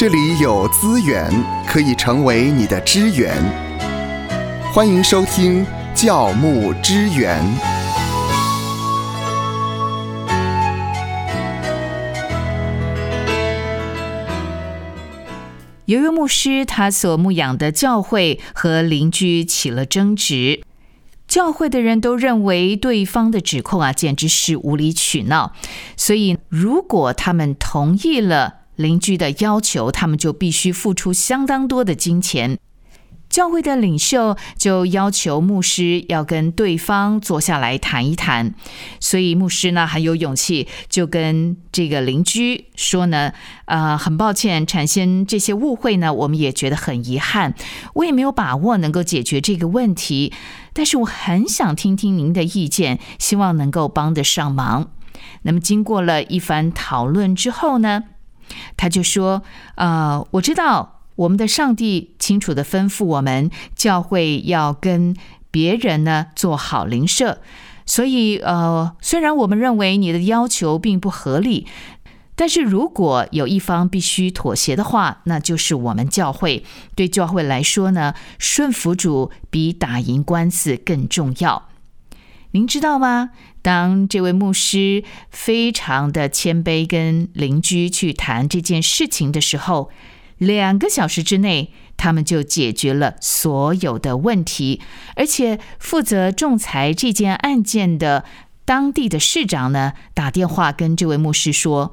[0.00, 1.30] 这里有资源
[1.68, 3.36] 可以成为你的支援。
[4.72, 5.62] 欢迎收听
[5.94, 7.38] 教牧支援。
[15.84, 20.62] 有一位牧师，他所牧养的教会和邻居起了争执，
[21.28, 25.52] 教会的人都认为对方的指控啊，简直是无理取闹，
[25.98, 32.58] 所以如果他们同意了邻居的要求，他们就必须付出相当多的金钱。
[33.28, 38.52] 教会的领袖就要求牧师要跟对方坐下来谈一谈，
[38.98, 43.32] 所以牧师呢很有勇气，就跟这个邻居说呢，
[43.66, 47.54] 呃，很抱歉产生这些误会呢，我们也觉得很遗憾，
[47.94, 50.32] 我也没有把握能够解决这个问题，
[50.72, 54.90] 但是我很想听听您的意见，希望能够帮得上忙。
[55.42, 58.02] 那么经过了一番讨论之后呢，
[58.76, 59.42] 他就说，
[59.74, 60.96] 呃，我知道。
[61.16, 65.14] 我们的上帝清楚的吩咐我们，教会要跟
[65.50, 67.42] 别人呢做好邻舍。
[67.84, 71.66] 所以，呃，虽然我们认为你的要求并不合理，
[72.34, 76.64] 但是如果有一方必须妥协的话，那就是我们教会。
[76.94, 81.68] 对教会来说呢，顺服主比打赢官司更重要。
[82.52, 83.30] 您知道吗？
[83.62, 89.90] 当这位牧师非常的谦卑，跟邻居去谈这件事情的时候。
[90.38, 94.80] 两个小时之内，他们就解决了所有的问题，
[95.14, 98.24] 而且负责仲裁这件案件的
[98.64, 101.92] 当地的市长呢，打电话跟这位牧师说：“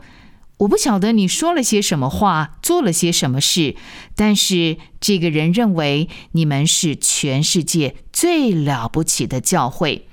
[0.60, 3.76] 我不晓得你说了些什么话，做了些什么事，
[4.16, 10.08] 但是这个人认为你们是全世界最了不起的教会。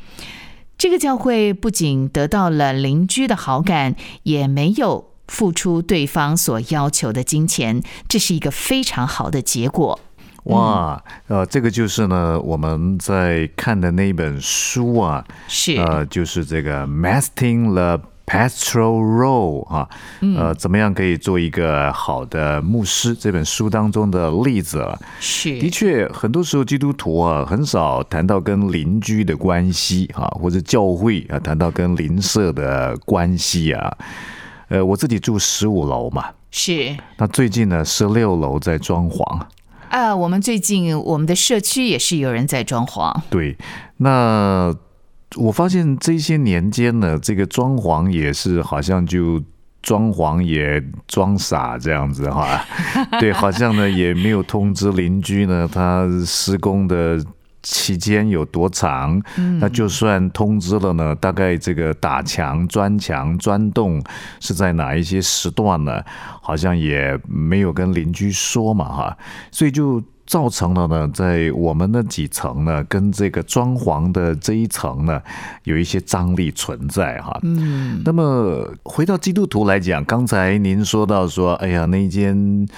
[0.84, 9.98] 这个教会不仅得到了邻居的好感，也没有。”付出对方所要求的金钱，这是一个非常好的结果。
[10.42, 19.88] 哇，呃，这个就是呢，我们在看的那本书啊，是呃，就是这个《Mastering the Pastoral Role》啊，
[20.36, 23.14] 呃，怎么样可以做一个好的牧师？
[23.14, 24.86] 这本书当中的例子
[25.20, 33.96] 是，的确，很多时候基督徒啊，很少谈到跟邻居的关系啊，或者教会啊，谈到跟邻舍的关系啊。
[34.68, 36.96] 呃，我自己住十五楼嘛，是。
[37.18, 39.22] 那最近呢，十六楼在装潢。
[39.90, 43.14] 啊，我们最近我们的社区也是有人在装潢。
[43.30, 43.56] 对，
[43.98, 44.74] 那
[45.36, 49.42] 我发现这些年间呢，这个装潢也是好像就
[49.82, 52.64] 装潢也装傻这样子哈。
[53.18, 57.24] 对，好像呢也没有通知邻居呢，他施工的。
[57.64, 59.20] 期间有多长？
[59.58, 61.14] 那就算通知了呢？
[61.16, 64.00] 大概这个打墙、砖墙、砖洞
[64.38, 66.00] 是在哪一些时段呢？
[66.40, 69.18] 好像也没有跟邻居说嘛，哈，
[69.50, 75.20] 所以就造成了呢，在我们那几层呢，跟这个装潢的这一层呢，
[75.62, 77.38] 有一些张力存在，哈。
[77.42, 78.02] 嗯。
[78.04, 82.68] 那么回到基督徒来讲，刚才您说到说，哎呀，那间。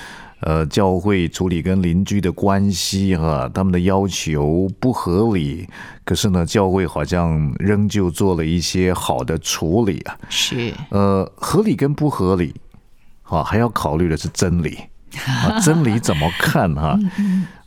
[0.41, 5.67] 呃，教会处理跟邻居的关系哈，他们的要求不合理，
[6.05, 10.19] 可是呢，教会好像仍旧做了一些好的处理啊。
[10.29, 12.55] 是，呃，合理跟不合理，
[13.23, 14.79] 啊，还要考虑的是真理
[15.27, 16.99] 啊， 真理怎么看哈？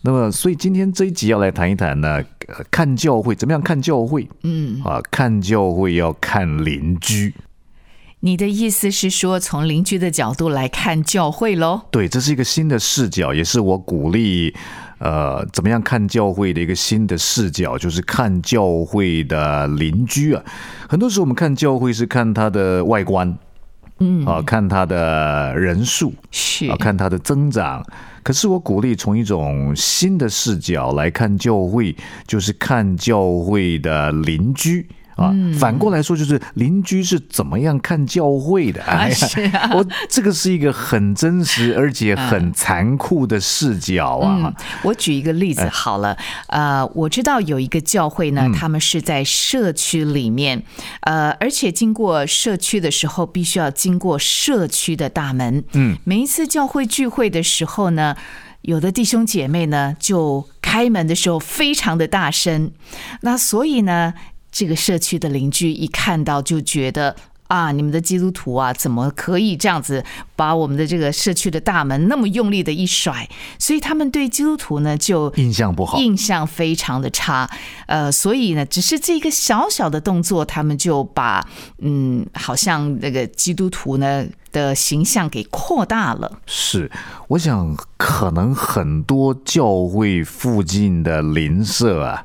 [0.01, 2.24] 那么，所以今天这一集要来谈一谈呢，
[2.69, 4.30] 看教会怎么样看教会？
[4.44, 7.34] 嗯，啊，看教会要看邻居。
[8.22, 11.84] 你的意思是说，从邻居的角度来看教会喽？
[11.90, 14.53] 对，这是一个新的视角，也是我鼓励，
[14.97, 20.44] 呃，怎么样看教会的一个新的视角，就是看教会的邻居啊。
[20.90, 23.38] 很多时候我们看教会是看它的外观，
[24.00, 27.81] 嗯，啊，看它的人数，是啊，看它的增长。
[28.22, 31.96] 可是我鼓励从一种新的视角来看教会，
[32.28, 34.86] 就是看教会的邻居。
[35.19, 38.81] 啊，反过来说就是邻居是怎么样看教会的？
[38.84, 39.09] 哎
[39.52, 44.54] 呀， 我这个是一个很真实而且很残酷的视角啊。
[44.83, 46.18] 我举一个例子好了，
[46.48, 50.63] 呃，我知道有一个教会呢，他们是在社区里面，
[51.01, 55.63] 呃，而且经过社区的时候，必须要经过社区的大门。
[55.74, 58.15] 嗯，每一次教会聚会的时候呢，
[58.62, 62.72] 有的弟兄姐妹呢就开门的时候非常的大声，
[63.22, 64.13] 那所以呢。
[64.51, 67.16] 这个社区的邻居一看到就觉得
[67.48, 70.04] 啊，你们的基督徒啊，怎么可以这样子
[70.36, 73.28] 把我们的这个社区的大门那么用力的一甩？
[73.57, 77.50] 所以他们对基督徒呢就印象不好，印象非常的差。
[77.88, 81.44] 呃，所以呢，只是这个小小的动作，他们就把
[81.80, 86.40] 嗯，好像那个基督徒呢的形象给扩大了。
[86.46, 86.92] 是，
[87.30, 92.24] 我想可能很多教会附近的邻舍啊。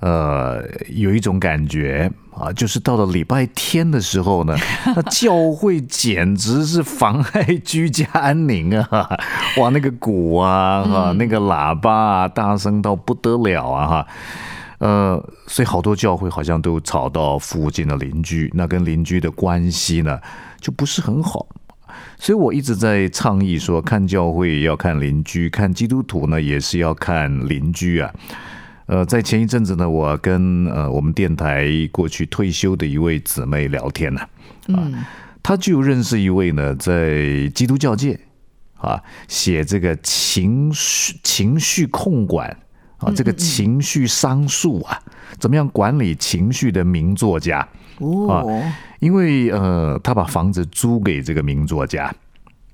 [0.00, 4.54] 呃，有一种感觉啊，就是到了礼拜天的时候呢，
[4.94, 9.18] 那教会简直是妨碍居家安宁啊！
[9.56, 13.86] 哇，那个鼓啊，哈，那个喇叭啊，大声到不得了啊！
[13.86, 14.06] 哈，
[14.80, 20.20] 呃，所以好多教会好像都吵到附近的邻居，那跟邻居的关系呢
[20.60, 21.46] 就不是很好。
[22.18, 28.12] 所以我一直在倡议说，看教会要看邻居，看基督徒呢也是要看邻居啊。
[28.86, 34.20] 呃，在前一阵子呢，我跟呃我们电台过去退休的一位姊妹聊天呢，
[34.68, 35.06] 啊，
[35.42, 38.18] 她就认识一位呢，在基督教界
[38.76, 42.48] 啊写这个情绪情绪控管
[42.98, 45.02] 啊，这个情绪商数啊，
[45.38, 47.66] 怎么样管理情绪的名作家
[47.98, 48.62] 哦，
[49.00, 52.14] 因为呃，他把房子租给这个名作家。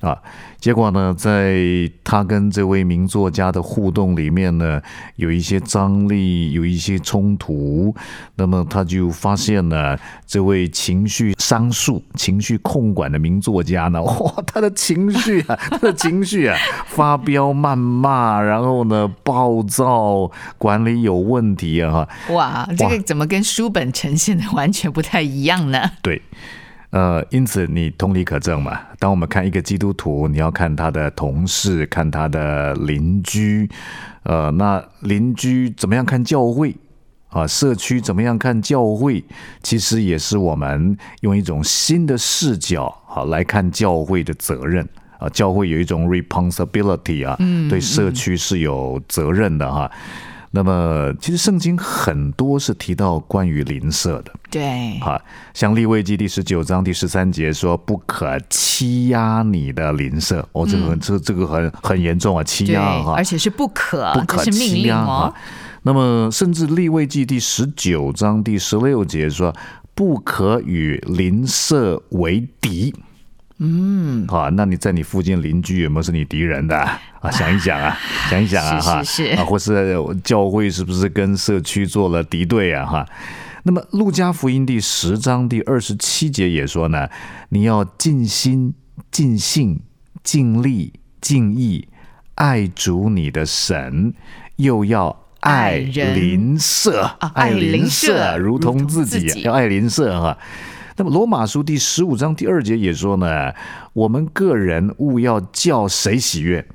[0.03, 0.21] 啊，
[0.59, 1.63] 结果呢，在
[2.03, 4.83] 他跟这位名作家的互动里面呢，
[5.15, 7.95] 有一些张力，有一些冲突。
[8.35, 9.97] 那么他就发现呢，
[10.27, 20.29] 这位情绪商数、情绪控管的名作家呢，哇，他的情绪啊，他的情绪啊，发飙、谩骂，然后呢，暴躁，
[20.59, 25.93] 管理有问题啊，哈，哇，这个怎么跟书本呈现的完全不太一样呢？
[26.03, 26.21] 对。
[26.93, 28.79] 呃，因此你同理可证嘛。
[28.99, 33.67] 当我们看一个基督徒，你要看他的同事，看他的邻居，
[34.25, 36.77] 呃，那邻居怎么样看教会
[37.31, 37.47] 啊？
[37.47, 39.25] 社区怎么样看教会？
[39.63, 44.87] 其实也是我们用一种新的视角好来看教会的责任
[45.19, 45.27] 啊。
[45.31, 47.35] 教会有一种 responsibility 啊，
[47.71, 49.91] 对社区是有责任的哈。
[50.55, 55.19] 那么，其实圣经很多是提到关于邻舍的，对，哈，
[55.55, 65.33] 像立位记第十九章第十三节说，不可欺压你的邻舍，哦，这个这这个很很严重啊，欺压哈，而且是不可，不可欺压哦。
[65.85, 69.55] 那么，甚至立位记第十九章第十六节说，
[69.95, 72.95] 不可与邻舍为敌。
[73.59, 76.77] 嗯，好，那你在你附近邻居有没有是你敌人的
[77.21, 77.31] 啊？
[77.31, 77.97] 想一想啊，
[78.29, 82.85] 想一想啊，哈，是啊，或是教会是不是跟社区做了敌对啊？
[82.85, 83.07] 哈，
[83.63, 87.09] 那么路加福音第十章第二十七节也说呢，
[87.51, 88.75] 你要尽心、
[89.11, 89.81] 尽性、
[90.25, 91.87] 尽力、尽意
[92.35, 94.13] 爱主你的神，
[94.57, 100.37] 又要爱邻舍，爱邻舍如同自己，要爱邻舍哈。
[100.97, 103.55] 那么罗马书第十五章第二节也说呢，
[103.93, 106.67] 我们个人勿要叫谁喜悦，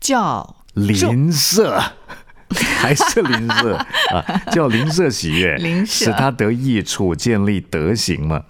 [0.00, 1.80] 叫邻舍，
[2.78, 3.76] 还是邻舍
[4.12, 4.42] 啊？
[4.50, 5.56] 叫邻舍喜悦，
[5.86, 8.42] 使他得益处，建立德行嘛。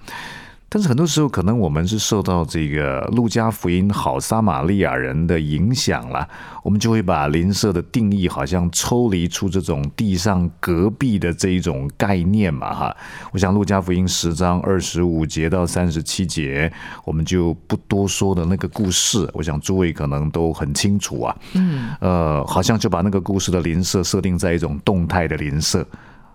[0.73, 6.27] 但是很多时候，可能我们是受到这个路加福音好撒玛利亚人的影响了，
[6.63, 12.97] 我们就会把邻舍的定义好像抽离出这种地上隔壁的这一种概念嘛，哈。
[13.33, 16.73] 我想路加福音十章二十五节到三十七节，
[17.05, 21.37] 我们就不多说的那个故事，我想诸位可能都很清楚啊。
[21.55, 25.85] 嗯，呃，好像就把那个故事的邻舍设定在一种动态的邻舍。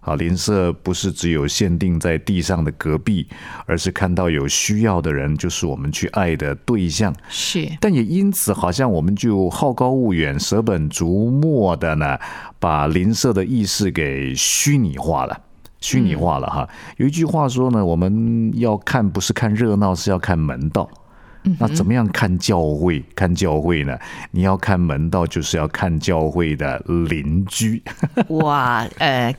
[0.06, 3.28] 啊，邻舍不是只有限定在地上的隔壁，
[3.66, 7.14] 而是看到有需要的人，就是我们去爱的对象。
[7.28, 12.18] 是，但也因此，好像我们就好高骛远、舍本逐末的呢，
[12.60, 15.42] 把邻舍的意识给虚拟化了，
[15.82, 16.70] 虚拟化了哈。
[16.98, 20.88] 有一句话说呢，我们要看不是看热闹，是要看门道。
[21.60, 23.04] 那怎么样看教会？
[23.16, 23.96] 看教会呢？
[24.32, 27.84] 你要看门道，就是要看教会的邻居。
[28.30, 29.36] 哇，呃。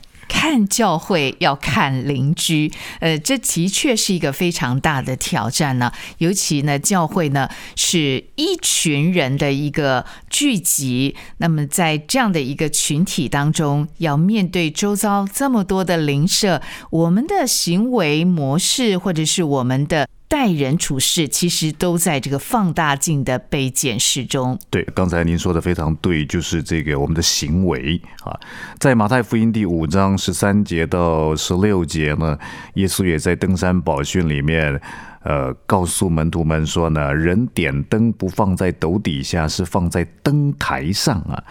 [0.48, 5.90] 看教会要看邻居，呃，这的确是一个非常大的挑战呢。
[6.18, 20.06] 尤其呢，教会呢是一群人的一个聚集，那么在这样的一个群体当中，要面对周遭这么多的邻舍，我们的行为模式或者是我们的。
[20.28, 24.58] 待人处事其实都在这个放大镜的被检视中。
[24.70, 28.38] 对，刚才您说的非常对，就是这个我们的行为啊，
[28.78, 32.38] 在马太福音第五章十三节到十六节呢，
[32.74, 34.80] 耶稣也在登山宝训里面，
[35.22, 41.42] 呃，告诉门徒们说呢，人点灯不放在斗底下，是放在灯台上啊。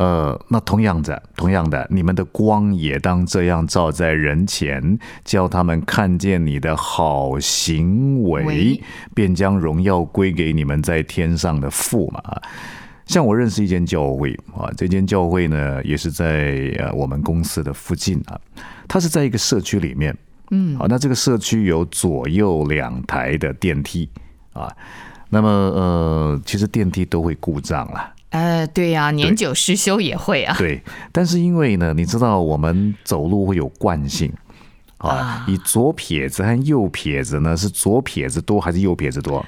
[0.00, 8.82] 呃，那同样的，同样的，你们的光也当这样照在人前，叫他们看见你的好行为为，
[9.14, 12.22] 便将荣耀归给你们在天上的父嘛。
[13.04, 18.40] 像我认识一间教会啊，这间教会呢也是在呃我们公司的附近啊，
[18.88, 20.16] 它是在一个社区里面，
[20.50, 24.08] 嗯，好，那这个社区有左右两台的电梯
[24.54, 24.74] 啊，
[25.28, 28.14] 那么呃，其实电梯都会故障啦。
[28.30, 30.56] 呃，对呀、年久失修也会啊。
[30.58, 30.82] 对，
[31.12, 34.32] 但是因为呢，你知道我们走路会有惯性
[34.98, 39.44] 啊啊，以左撇子和右撇子呢，是左撇子多还是右撇子多？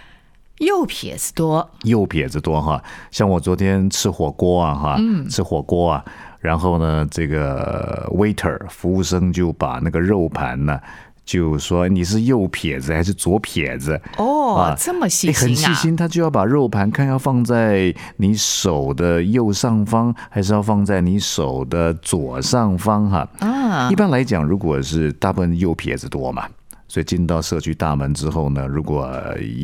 [0.58, 2.82] 右撇子多，右撇子多哈。
[3.10, 4.98] 像我昨天吃火锅啊哈，
[5.30, 6.04] 吃火锅啊，
[6.40, 10.80] 然后呢，这个 waiter 服务生就把那个肉盘呢。
[11.24, 14.00] 就说你是右撇子还是左撇子？
[14.18, 15.54] 哦，啊这么细心啊！
[15.54, 23.28] 细心，他就要把肉盘看要放在你手的右上方，还是要放在你手的左上方哈。
[23.38, 26.46] 啊一般来讲，如果是大部分右撇子多嘛，
[26.88, 29.08] 所以进到社区大门之后呢，如果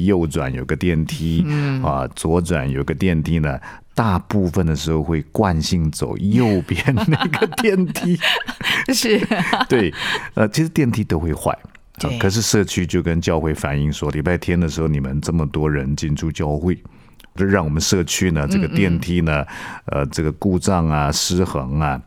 [0.05, 3.59] 右转有个电梯，嗯啊，左转有个电梯呢，
[3.99, 8.17] 大部分的时候会惯性走右边那个电梯。
[8.95, 9.21] 是
[9.69, 9.93] 对，
[10.35, 11.50] 呃，其实电梯都会坏。
[11.50, 16.81] 啊可是社区就跟教会反映说，礼拜天的时候你们这么多人进出教会，
[17.35, 19.45] 就让我们社区呢这个电梯呢，
[19.87, 22.00] 呃，这个故障啊、失衡啊，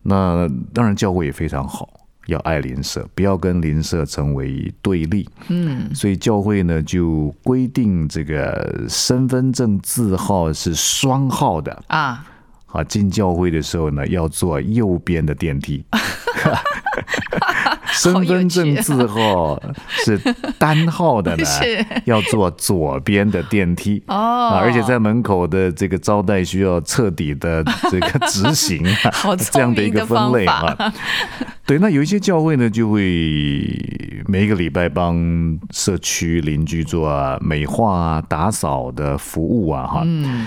[0.00, 1.86] 那当然教会也非常好，
[2.30, 5.28] 要爱邻舍，不要跟邻舍成为对立。
[5.48, 12.24] 嗯，所以教会呢就规定这个身份证字号是双号的，啊，
[12.66, 15.84] 啊，进教会的时候呢，要坐右边的电梯。
[17.92, 19.60] 身份证字号
[20.04, 20.18] 是
[20.58, 24.02] 单号的呢是，要坐左边的电梯。
[24.06, 28.82] 哦啊，而且在门口的这个招待需要彻底的这个执行
[29.52, 30.76] 这样的一个分类啊。
[31.66, 33.00] 对，那有一些教会呢，就会
[34.26, 40.02] 每一个礼拜帮社区邻居做啊美化啊、打扫的服务啊，哈。
[40.04, 40.46] 嗯，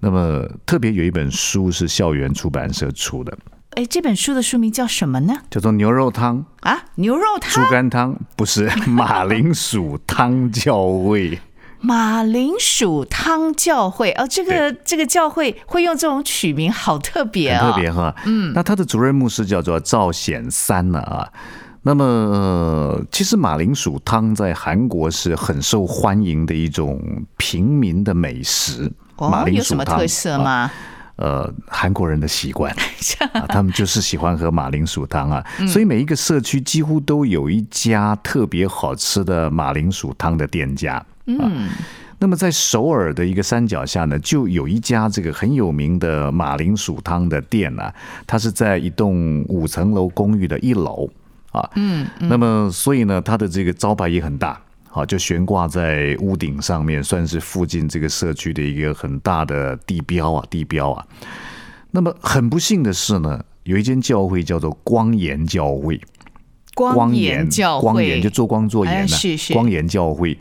[0.00, 3.36] 那么特别有一本书是校园出版社出的，
[3.76, 5.34] 哎，这本书的书名叫什么呢？
[5.50, 11.38] 叫做《牛肉汤、啊，牛肉汤猪，肝汤》，不是 马铃薯汤教会。
[11.80, 18.14] 马铃薯汤教会哦，这个这个教会会用这种取名，好特别哦，特别哈。
[18.24, 21.28] 嗯，那他的主任牧师叫做赵显三呢啊。
[21.82, 26.98] 那么、呃其实马铃薯汤在韩国是很受欢迎的一种
[27.36, 28.90] 平民的美食。
[29.18, 30.70] 马哦，铃薯汤有什么特色啊吗？
[31.16, 32.74] 呃，韩国人的习惯
[33.32, 41.04] 啊，他们就是喜欢喝马铃薯汤啊，所以每一个社区几乎都有一家特别好吃的马铃薯汤的店家。
[41.26, 41.68] 嗯，
[42.18, 47.94] 那么在首尔的一个山脚下呢，就有一家这个很有名的马铃薯汤的店啊，
[48.26, 51.08] 它是在一栋五层楼公寓的一楼
[51.52, 51.70] 啊。
[51.76, 54.60] 嗯，那么所以呢，它的这个招牌也很大。
[54.94, 61.04] 好，就悬挂在屋顶上面，算是附近这个社区的一个很大的地标啊，地标啊。
[61.90, 66.00] 那么很不幸的是呢，有一间教会叫做光岩教会，
[66.76, 70.38] 光岩教会，光岩就做光做哎盐呢、是是光岩教会，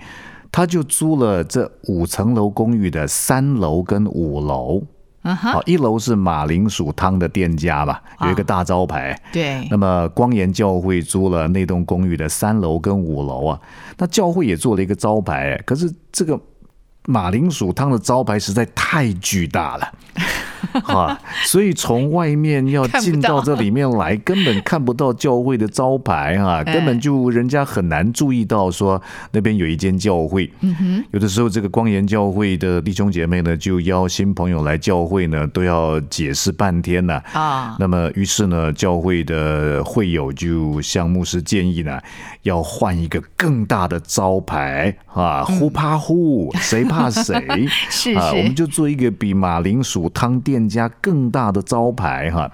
[0.52, 4.84] 他就租了这五层楼公寓的三楼跟五楼。
[5.24, 9.18] 嗯哼，好，一楼是马铃薯汤的店家吧，有一个啊大招牌。
[9.32, 13.60] 对那，么光岩教会租了那栋公寓的三楼跟五楼啊，
[13.98, 16.40] 那教会也做了一个招牌，可是这个
[17.06, 19.92] 马铃薯汤的招牌实在太巨大了。
[20.94, 26.74] 啊，所以从外面要进到这里面来，根本看不到教会的招牌啊，哎。
[26.74, 29.02] 根本就人家很难注意到说
[29.32, 30.52] 那边有一间教会。
[30.62, 42.02] 嗯哼，有的时候这个光岩教会的弟兄姐妹呢，就邀新朋友来教会呢，都要解释半天呢、啊，那么，于是呢，教会的会友就向牧师建议呢，
[42.42, 47.36] 要换一个更大的招牌啊，呼怕呼，谁怕谁？
[47.50, 48.32] 嗯 是啊？
[48.32, 48.38] 是。
[48.38, 52.52] 我们就做一个比马铃薯汤店家更大的招牌哈。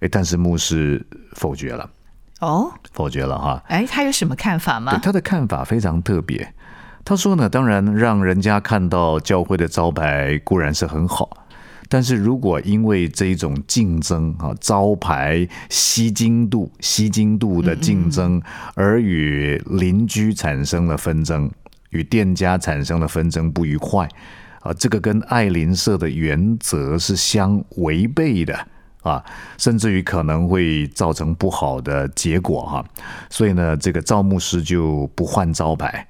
[0.00, 1.90] 哎，但是牧师否决了，
[2.40, 3.62] 哦，否决了哈。
[3.66, 5.00] 哎，他有什么看法对吗？
[5.02, 6.54] 他的看法非常特别。
[7.04, 11.46] 他说呢，当然让人家看到教会的招牌固然是很好，
[11.88, 18.40] 但是如果因为这一种竞争啊，招牌吸睛度、吸睛度的竞争，
[18.74, 21.50] 而与邻居产生了纷争，
[21.90, 24.06] 与店家产生了纷争不愉快
[24.60, 28.66] 啊，这个跟爱邻社的原则是相违背的。
[29.02, 29.24] 啊，
[29.56, 32.84] 甚至于可能会造成不好的结果哈、
[33.30, 36.06] 所以呢，这个赵牧师就不换招牌。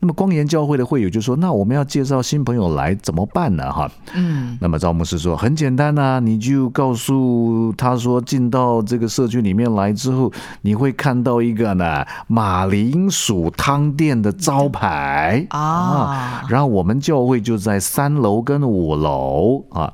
[0.00, 19.92] 那么光岩教会的会友就说：“那我们要介绍新朋友来怎么办呢？”哈，嗯，那么赵牧师说：“很简单呐、你就告诉他说，进到这个社区里面来之后，你会看到一个呢马铃薯汤店的招牌啊然后我们教会就在三楼跟五楼啊。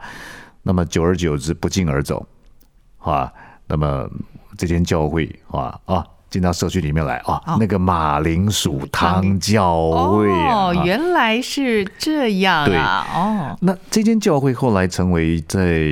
[0.62, 2.26] 那么久而久之，不胫而走
[2.98, 3.32] 啊。
[3.66, 4.06] 那么
[4.58, 7.56] 这间教会啊啊。”进到社区里面来啊，哦。
[7.60, 15.86] 那个马铃薯汤教会啊，哦，原来是这样啊，哦，那这间教会后来成为在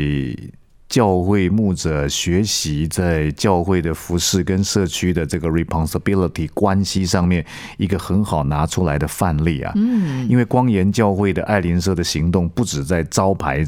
[0.88, 7.46] 教会牧者学习在教会的服饰跟社区的这个 responsibility 关系上面
[7.78, 9.72] 一个很好拿出来的范例啊。
[9.76, 13.64] 嗯，因为光岩教会的爱邻社的行动不止在招牌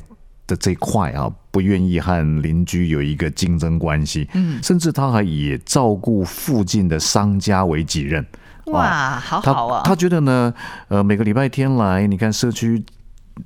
[0.46, 8.24] 的这块啊，不愿意和邻居有一个竞争关系，嗯，甚至他还以照顾附近的商家为己任。
[8.66, 10.52] 哇，好好啊，他觉得呢，
[10.88, 12.82] 呃，每个礼拜天来，你看社区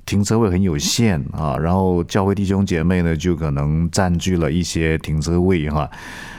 [0.05, 5.89] 停车位很有限啊，然后教会弟兄姐妹呢就可能占据了一些停车位哈、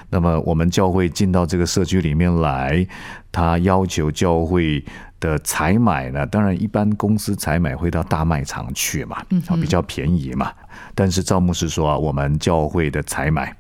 [0.09, 2.87] 那么我们教会进到这个社区里面来，
[3.31, 4.85] 他要求教会
[5.21, 10.51] 的采买呢，当然一般公司采买会到大卖场去嘛，啊比较便宜嘛。
[10.95, 13.55] 但是赵牧师说啊，我们教会的采买，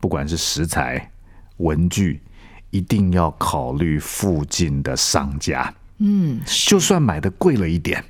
[0.00, 1.10] 不管是食材、
[1.58, 2.20] 文具，
[2.70, 5.72] 一定要考虑附近的商家。
[5.98, 8.04] 嗯，就算买的贵了一点，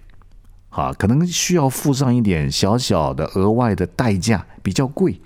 [0.70, 5.20] 啊，可能需要付上一点小小的额外的代价，比较贵，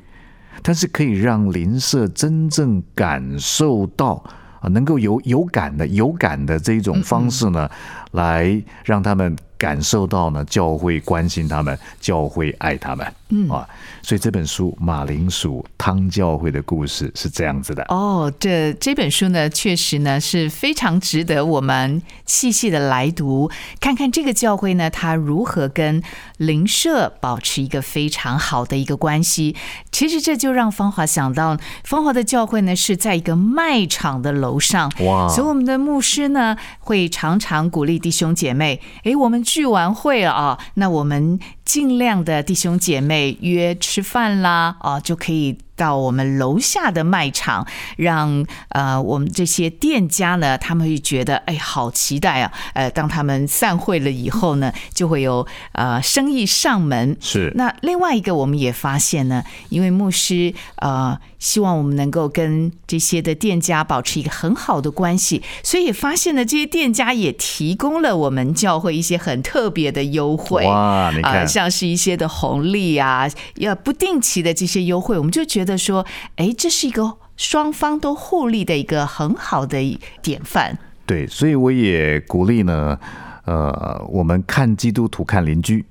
[0.63, 4.23] 但是可以让邻舍真正感受到
[4.63, 7.69] 啊，能够有有感的、有感的这种方式呢，
[8.13, 13.65] 来让他们感受到呢，教会关心他们，教会爱他们，嗯啊，
[14.03, 17.85] 所以这本书《马铃薯汤教会的故事》是这样子的。
[17.85, 26.03] 哦，这这本书呢，确实呢是非常值得我们细细的来读，看看这个教会呢，它如何跟
[26.39, 29.55] 邻舍保持一个非常好的一个关系。
[29.93, 41.39] 其实这就让芳华想到，芳华的教会呢是在一个卖场的楼上，哇所以我们的牧师呢会常常鼓励弟兄姐妹，诶，我们聚完会了啊，那我们
[41.73, 52.53] 尽量的弟兄姐妹约吃饭啦，啊，就可以到我们楼下的卖场，让呃我们这些店家呢，他们会觉得哎，好期待啊！
[52.75, 57.17] 呃，当他们散会了以后呢，就会有呃生意上门。
[57.21, 70.67] 是那另外一个，我们也发现呢，因为牧师呃希望我们能够跟这些的店家保持一个很好的关系，所以也发现呢，这些店家也提供了我们教会一些很特别的优惠。
[70.67, 76.05] 哇，你啊、看，像是一些的红利啊，要不定期的这些优惠，我们就觉得说，
[76.37, 80.79] 哎，这是一个双方都互利的一个很好的典范。
[81.05, 82.99] 对，所以我也鼓励呢，
[83.45, 85.85] 呃，我们看基督徒看邻居，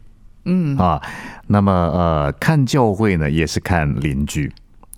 [0.45, 1.01] 嗯啊，
[1.47, 4.51] 那么呃，看教会呢也是看邻居。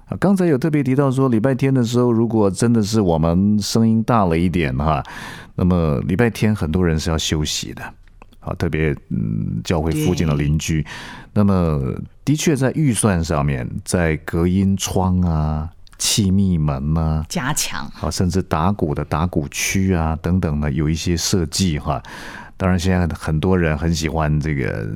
[0.06, 5.02] 啊，刚才有特别提到说，礼拜天的时候，如果真的是我们声音大了一点哈，
[5.56, 7.82] 那么礼拜天很多人是要休息的。
[8.46, 10.86] 啊，特别嗯，教会附近的邻居，
[11.34, 11.82] 那么
[12.26, 22.02] 的确在预算上面，在隔音窗啊、气密门啊，加强，啊，甚至打鼓的打鼓区啊等等呢，有一些设计哈。
[22.56, 24.88] 当然，现在很多人很喜欢这个，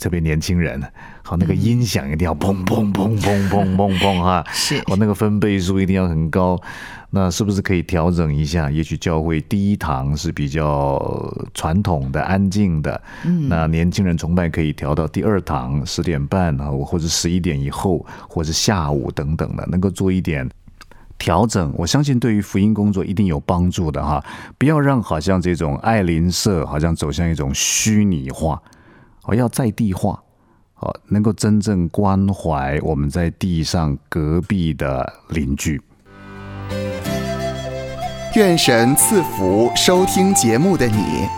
[0.00, 0.80] 特别年轻人，
[1.22, 6.60] 好那个音响一定要砰砰砰砰砰砰砰哈，是哦那个分贝数一定要很高。
[7.12, 8.70] 那是不是可以调整一下？
[8.70, 20.48] 也许教会第一堂是比较传统的、安静的，嗯，那年轻人崇拜可以调到第二堂十点半啊，或者十一点以后，或者下午等等的，能够做一点
[21.20, 24.24] 调整，我相信对于福音工作一定有帮助的哈。
[24.58, 28.60] 不要让好像这种爱邻社好像走向一种虚拟化，
[29.24, 30.18] 哦，要在地化，
[30.80, 35.80] 哦，能够真正关怀我们在地上隔壁的邻居。
[38.34, 41.28] 愿神赐福收听节目的你，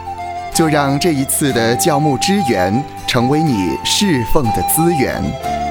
[0.55, 5.62] 就让这一次的教牧支援成为你侍奉的资源。